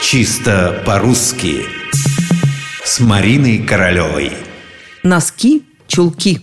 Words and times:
Чисто 0.00 0.80
по-русски 0.86 1.64
С 2.84 3.00
Мариной 3.00 3.58
Королевой 3.58 4.32
Носки, 5.02 5.64
чулки 5.88 6.40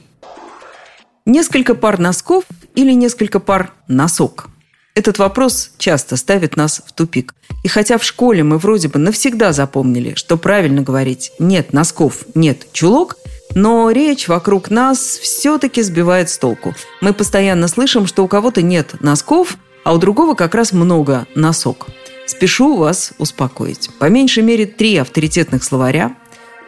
Несколько 1.25 1.73
пар 1.73 1.97
носков 1.97 2.43
или 2.75 2.91
несколько 2.91 3.39
пар 3.39 3.71
носок? 3.87 4.49
Этот 4.93 5.19
вопрос 5.19 5.71
часто 5.77 6.17
ставит 6.17 6.57
нас 6.57 6.81
в 6.85 6.91
тупик. 6.91 7.33
И 7.63 7.69
хотя 7.69 7.97
в 7.97 8.03
школе 8.03 8.43
мы 8.43 8.57
вроде 8.57 8.89
бы 8.89 8.99
навсегда 8.99 9.53
запомнили, 9.53 10.15
что 10.15 10.37
правильно 10.37 10.81
говорить 10.81 11.31
«нет 11.39 11.71
носков, 11.71 12.25
нет 12.35 12.67
чулок», 12.73 13.15
но 13.55 13.89
речь 13.89 14.27
вокруг 14.27 14.69
нас 14.69 14.99
все-таки 14.99 15.81
сбивает 15.81 16.29
с 16.29 16.37
толку. 16.37 16.75
Мы 16.99 17.13
постоянно 17.13 17.69
слышим, 17.69 18.05
что 18.05 18.23
у 18.23 18.27
кого-то 18.27 18.61
нет 18.61 19.01
носков, 19.01 19.57
а 19.85 19.93
у 19.93 19.97
другого 19.97 20.35
как 20.35 20.55
раз 20.55 20.73
много 20.73 21.25
носок. 21.35 21.87
Спешу 22.35 22.75
вас 22.75 23.13
успокоить. 23.17 23.89
По 23.97 24.09
меньшей 24.09 24.43
мере 24.43 24.65
три 24.65 24.97
авторитетных 24.97 25.63
словаря 25.63 26.17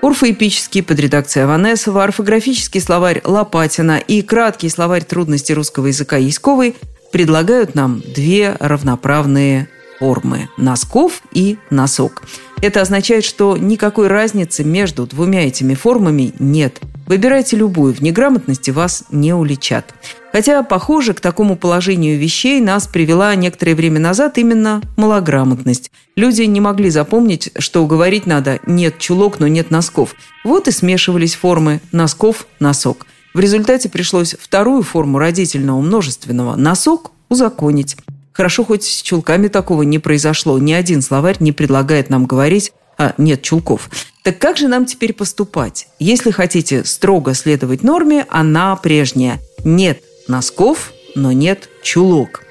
Орфоэпический 0.02 0.82
под 0.82 0.98
редакцией 0.98 1.44
Аванесова, 1.44 2.06
орфографический 2.06 2.80
словарь 2.80 3.22
Лопатина 3.26 3.98
и 3.98 4.22
краткий 4.22 4.70
словарь 4.70 5.04
трудностей 5.04 5.54
русского 5.54 5.88
языка 5.88 6.16
Яськовой 6.16 6.78
предлагают 7.12 7.76
нам 7.76 8.00
две 8.00 8.56
равноправные 8.62 9.68
формы– 10.00 10.48
носков 10.58 11.22
и 11.34 11.58
носок. 11.70 12.24
Это 12.62 12.82
означает, 12.82 13.24
что 13.24 13.56
никакой 13.56 14.08
разницы 14.08 14.64
между 14.64 15.06
двумя 15.06 15.48
этими 15.48 15.76
формами 15.76 16.34
нет. 16.40 16.82
Выбирайте 17.06 17.56
любую, 17.56 17.94
в 17.94 18.02
неграмотности 18.02 18.72
вас 18.72 19.06
не 19.12 19.34
уличат. 19.34 19.94
Хотя, 20.32 20.62
похоже, 20.64 21.14
к 21.14 21.22
такому 21.22 21.56
положению 21.56 22.20
вещей 22.20 22.60
нас 22.60 22.88
привела 22.88 23.34
некоторое 23.36 23.76
время 23.76 24.00
назад 24.00 24.38
именно 24.38 24.82
малограмотность. 24.98 25.92
Люди 26.16 26.42
не 26.44 26.60
могли 26.60 26.90
запомнить, 26.90 27.52
что 27.58 27.86
говорить 27.86 28.26
надо 28.26 28.60
«нет 28.66 28.98
чулок, 29.00 29.40
но 29.40 29.48
нет 29.48 29.72
носков». 29.72 30.16
Вот 30.44 30.68
и 30.68 30.72
смешивались 30.72 31.36
формы 31.36 31.80
«носков-носок». 31.92 33.06
В 33.34 33.40
результате 33.40 33.88
пришлось 33.88 34.36
вторую 34.40 34.84
форму 34.84 35.20
родительного 35.20 35.80
множественного 35.80 36.56
«носок» 36.56 37.12
узаконить. 37.30 37.98
Хорошо, 38.38 38.64
хоть 38.64 38.84
с 38.84 39.02
чулками 39.02 39.48
такого 39.48 39.82
не 39.82 39.98
произошло. 39.98 40.60
Ни 40.60 40.72
один 40.72 41.02
словарь 41.02 41.38
не 41.40 41.52
предлагает 41.52 42.12
нам 42.12 42.28
говорить 42.28 42.72
а 43.00 43.14
нет 43.18 43.42
чулков. 43.42 43.90
Так 44.24 44.40
как 44.40 44.58
же 44.58 44.68
нам 44.68 44.86
теперь 44.86 45.14
поступать? 45.14 45.88
Если 46.00 46.32
хотите 46.32 46.84
строго 46.84 47.34
следовать 47.34 47.84
норме, 47.84 48.26
она 48.30 48.76
прежняя. 48.76 49.40
Нет 49.64 50.02
носков, 50.28 50.94
но 51.16 51.32
нет 51.32 51.70
чулок. 51.84 52.42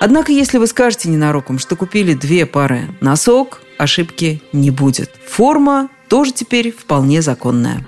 Однако, 0.00 0.32
если 0.32 0.58
вы 0.58 0.66
скажете 0.66 1.08
ненароком, 1.08 1.58
что 1.58 1.76
купили 1.76 2.14
две 2.14 2.44
пары 2.46 2.88
носок, 3.00 3.60
ошибки 3.78 4.42
не 4.52 4.70
будет. 4.70 5.10
Форма 5.26 5.88
тоже 6.08 6.32
теперь 6.32 6.72
вполне 6.72 7.22
законная. 7.22 7.86